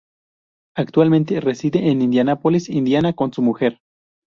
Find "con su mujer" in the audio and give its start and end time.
3.13-3.77